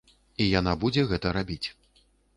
І 0.45 0.47
яна 0.59 0.73
будзе 0.83 1.03
гэта 1.13 1.37
рабіць. 1.41 1.63